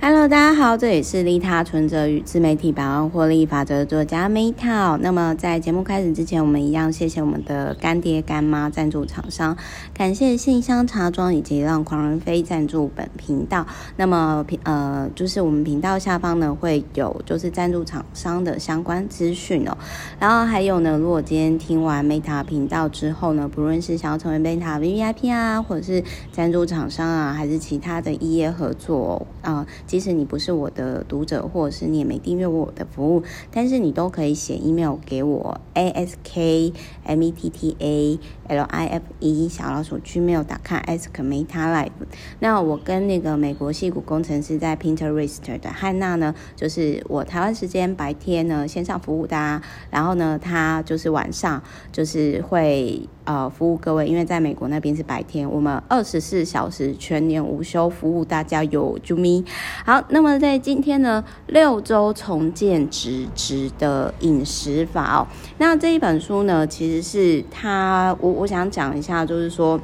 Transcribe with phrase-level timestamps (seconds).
[0.00, 4.96] Hello，大家好，这里是利他存折与自媒体百万获利法则的作家 Meta。
[4.98, 9.56] 那么在节目开始之前，我们一样谢谢我们的干爹干妈赞助厂商，
[9.92, 13.66] 感谢信箱茶庄以及让狂人飞赞助本频道。
[13.96, 19.76] 那么呃，就是我们频道下方呢会有就是赞助厂商的相关资讯哦。
[20.20, 29.66] 然后还有呢，如果今天听完 Meta 频道之后呢，不论是想要成为 Meta VIP 啊，或者是赞助厂商啊，还是其他的异业合作啊。
[29.88, 36.72] 即使你不是我的读者，或者是你也没订阅过我的服务，但是你都可以写 email 给我 a s k
[37.02, 41.90] m e t t a l i f e 小老鼠 gmail.com ask meta life。
[42.38, 53.08] 那我跟那个美国戏骨工程师在 Pinterest 的汉娜呢，就是我台湾时间白天呢线上服务大家，然后呢他就是晚上就是会。
[53.28, 59.44] 呃，服务各位，因为在美国那边是白天，我们二十四小时全年无休服务大家，有啾咪。
[59.84, 65.26] 好，那么在今天呢，六周重建直直的饮食法哦，
[65.58, 69.80] 那这一本书呢，其实是他，我我想讲一下，就是说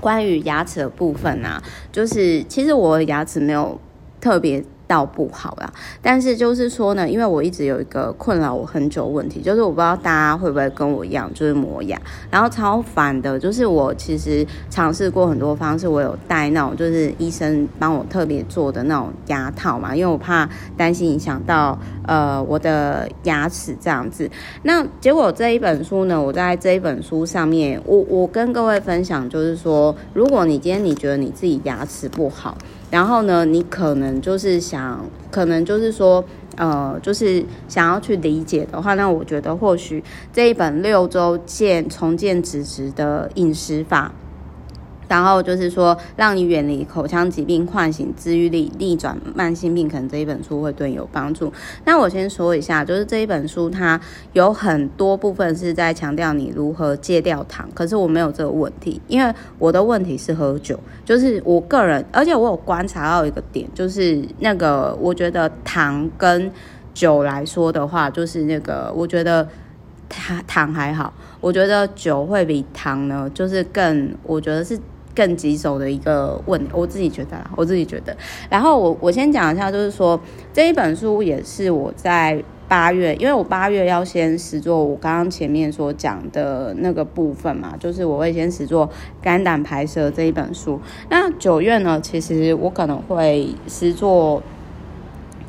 [0.00, 1.62] 关于牙齿的部分啊，
[1.92, 3.78] 就是其实我牙齿没有
[4.20, 4.64] 特别。
[4.90, 11.96] 倒不好啦，但是就是说呢，因为我一直有一个困扰我很久问题，就是我不知道大家会不会跟我一样，就是磨牙，
[12.28, 24.28] 然后超烦的，就是我其实尝试过很多方式，我有戴那种就是医生帮我特别做的那种牙套嘛，因为我怕担心影响到呃我的牙齿这样子。
[24.64, 32.58] 那结果这一本书呢，我在这一本书上面，我我跟各位分享，就是说，如果你今天你觉得你自己牙齿不好，
[32.90, 34.79] 然后呢，你可能就是想，
[35.30, 36.24] 可能就是说，
[36.56, 44.12] 呃，就是想要去理解的话，那我觉得或许这一本六周建重建直直的饮食法。
[45.10, 51.52] 然后就是说，让你远离口腔疾病，唤醒治愈力，逆转慢性病，可能这一本书会对你有帮助。
[51.84, 54.00] 那我先说一下，就是这一本书它
[54.34, 66.48] 有很多部分是在强调你如何戒掉糖，可是我没有这个问题，因为我的问题是喝酒，就是我个人，而且我有观察到一个点，就是那个我觉得糖跟
[66.94, 69.48] 酒来说的话，就是那个我觉得
[70.08, 74.78] 糖糖还好，我觉得酒会比糖呢，就是更，我觉得是。
[75.14, 78.16] 更棘手的一个问，我自己觉得，我自己觉得。
[78.48, 80.18] 然后我我先讲一下，就是说
[80.52, 88.88] 这一本书也是我在八月，因为我八月要先实作我刚刚前面所讲的那个部分嘛，就是我会先实作
[89.20, 90.80] 肝胆排舌这一本书。
[91.08, 94.40] 那九月呢，其实我可能会实作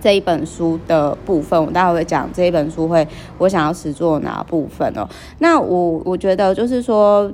[0.01, 3.07] 这一本书的部分，我待会会讲这一本书会
[3.37, 5.07] 我想要实作哪部分哦。
[5.37, 7.31] 那我我觉得就是说。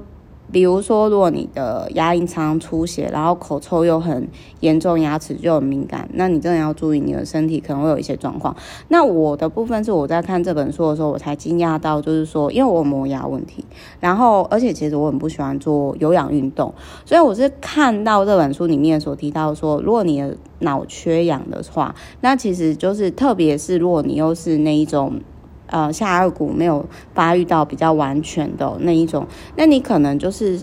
[0.51, 4.27] 比如说，如果你的牙龈常常出血，然后口臭又很
[4.61, 8.55] 严重，牙齿就很敏感，那你真的要注意，你的身体可能会有一些状况。
[8.87, 13.65] 那我的部分是我在看这本书的时候，我才惊讶到，就是说，因为我磨牙问题，
[13.99, 16.73] 然后而且其实我很不喜欢做有氧运动，
[17.05, 25.19] 所以我是看到这本书里面所提到说，如果你的脑缺氧的话，那其实就是特别是如果你又是那一种。
[25.67, 30.59] 呃，下顎骨没有发育到比较完全的那一种，那你可能就是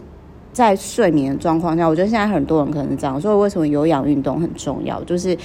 [0.53, 5.03] 在睡眠的状况下，我觉得现在很多人可能是这样，所以为什么有氧运动很重要？
[5.05, 5.37] 就是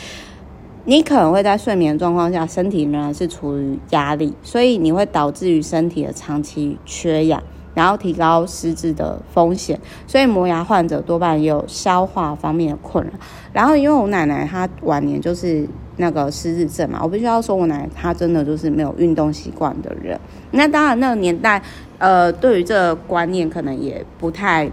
[0.85, 7.41] 你可能会在睡眠状况下，身体仍然是处于压力，所以你会导致于身体的长期缺氧。
[7.75, 13.11] 然后提高失智的风险，所以磨牙患者多半也有消化方面的困扰。
[13.53, 15.65] 然后因为我奶奶她晚年就是
[15.99, 20.19] 那个失智症嘛，我必须要说，我奶奶她真的就是没有运动习惯的人。
[20.51, 21.61] 那当然那个年代，
[21.99, 24.69] 呃，对于这个观念可能也不太。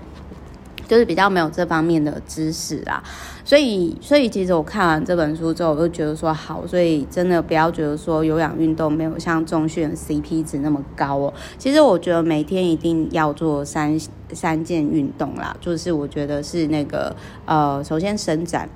[0.89, 3.03] 就是比较没有这方面的知识啦，
[3.45, 11.35] 所以所以其实我看完这本书之后，我就觉得说好，所以真的不要觉得说有氧运动没有像重训 CP 值那么高哦。
[11.59, 13.99] 其实我觉得每天一定要做三
[14.33, 17.13] 三件运动啦，就是我觉得是那个
[17.47, 18.69] 呃，首先伸展，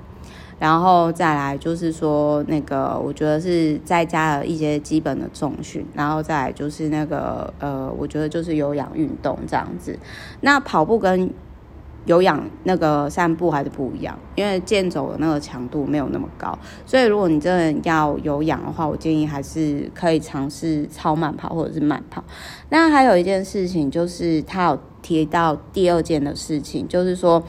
[0.61, 9.97] 然后再来就是说那个我觉得是再加了一些基本的重训，然后再来就是那个呃，我觉得就是有氧运动这样子。
[10.41, 11.33] 那跑步跟
[12.05, 16.55] 有氧那个散步还是不一样，因为健走的那个强度没有那么高，
[16.85, 22.23] 所以如果你真的要有氧的话，我建议还是可以尝试超慢跑或者是慢跑。
[22.69, 27.41] 那还有一件事情就是他有提到第二件的事情，就是说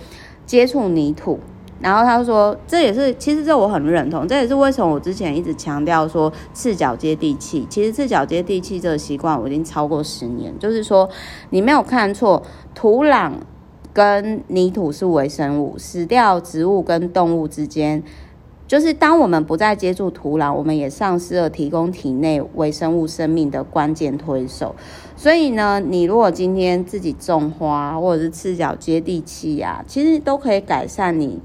[0.46, 1.38] 接触泥土。
[1.82, 7.66] 然后他说这也是其实这我很认同，这也是为什么我之前一直强调说赤脚接地气。
[7.68, 11.08] 其实赤脚接地气这个习惯我已经超过十年，就是说
[11.50, 12.42] 你没有看错，
[12.74, 13.32] 土壤。
[13.94, 18.02] 跟泥土是微生物，死掉植物跟动物之间
[18.66, 24.74] 就是当我们不再接触土壤，我们也丧失了提供体内微生物生命的关键推手。
[25.14, 31.38] 所以呢，你如果今天自己种花，或者是赤脚接地气呀，其实都可以改善你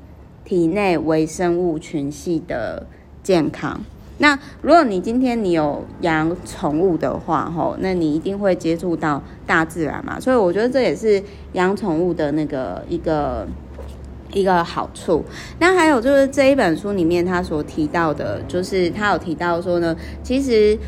[0.47, 2.87] 体内微生物群系的
[3.21, 3.81] 健康。
[4.19, 10.17] 那如果你今天你有养宠物的话，吼，那你一定会接触到大自然嘛。
[10.17, 11.21] 所以我觉得这也是
[11.51, 13.45] 养宠物的那个一个
[14.31, 15.21] 一个好处。
[15.59, 19.93] 那还有就是这一本书里面他所提到的，就是他有提到说呢，
[20.23, 20.79] 其实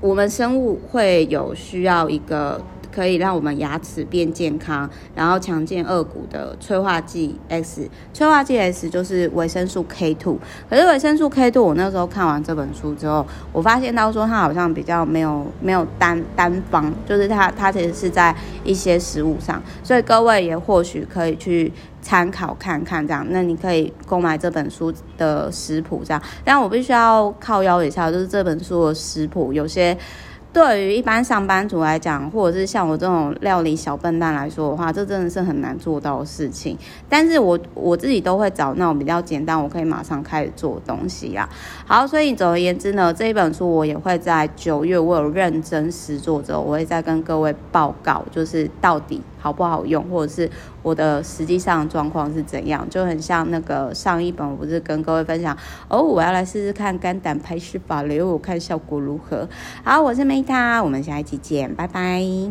[0.00, 2.62] 我们生物会有需要一个。
[2.94, 10.36] 可以让我们牙齿变健康，然后强健颚骨的催化剂 X，催化剂 X 就是维生素 K2。
[10.70, 23.26] 可是维生素 K2，我那时候看完这本书之后，我发现到说它好像比较没有没有单单方，就是它它其实是在一些食物上，所以各位也或许可以去参考看看这样。
[23.30, 29.96] 那你可以购买这本书的食谱这样，但我必须要靠腰一下，就是这本书的食谱有些。
[30.54, 36.78] 对于一般上班族来讲，或者是像我这种料理小笨蛋来说的话，这真的是很难做到的事情。
[37.08, 41.48] 但是我我自己都会找那种比较简单，我可以马上开始做东西啊。
[41.84, 49.20] 好，所以总而言之呢，这一本书我也会在九月，我有认真实作之后，我会再跟各位报告，就是到底。
[49.44, 50.50] 好不好用，或者是
[50.82, 55.54] 我的实际上状况是怎样，就很像那个上一本，我不是跟各位分享
[55.86, 59.46] 哦，我要来试试看肝胆排湿法了，我看效果如何。
[59.84, 62.50] 好，我是梅塔我们下一期见，拜拜。